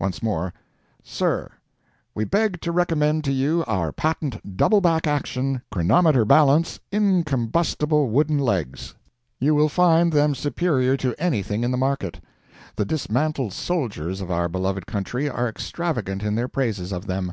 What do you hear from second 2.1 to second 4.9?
We beg to recommend to you our patent double